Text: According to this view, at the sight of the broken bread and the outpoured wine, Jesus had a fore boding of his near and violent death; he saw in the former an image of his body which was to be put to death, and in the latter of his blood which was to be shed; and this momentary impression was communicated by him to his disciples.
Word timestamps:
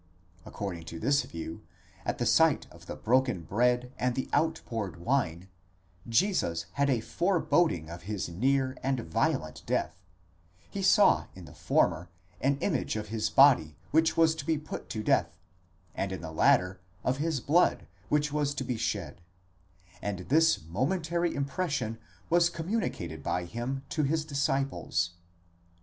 According 0.47 0.85
to 0.85 0.99
this 0.99 1.21
view, 1.21 1.61
at 2.05 2.17
the 2.17 2.25
sight 2.25 2.65
of 2.71 2.87
the 2.87 2.95
broken 2.95 3.43
bread 3.43 3.91
and 3.99 4.15
the 4.15 4.27
outpoured 4.33 4.99
wine, 4.99 5.47
Jesus 6.09 6.65
had 6.71 6.89
a 6.89 7.01
fore 7.01 7.39
boding 7.39 7.87
of 7.87 8.01
his 8.01 8.27
near 8.27 8.75
and 8.81 9.01
violent 9.01 9.61
death; 9.67 10.01
he 10.67 10.81
saw 10.81 11.27
in 11.35 11.45
the 11.45 11.53
former 11.53 12.09
an 12.39 12.57
image 12.61 12.95
of 12.95 13.09
his 13.09 13.29
body 13.29 13.75
which 13.91 14.17
was 14.17 14.33
to 14.33 14.43
be 14.43 14.57
put 14.57 14.89
to 14.89 15.03
death, 15.03 15.37
and 15.93 16.11
in 16.11 16.21
the 16.21 16.31
latter 16.31 16.81
of 17.03 17.17
his 17.17 17.39
blood 17.39 17.85
which 18.09 18.33
was 18.33 18.55
to 18.55 18.63
be 18.63 18.77
shed; 18.77 19.21
and 20.01 20.29
this 20.29 20.63
momentary 20.67 21.35
impression 21.35 21.99
was 22.27 22.49
communicated 22.49 23.21
by 23.21 23.45
him 23.45 23.83
to 23.89 24.01
his 24.01 24.25
disciples. 24.25 25.11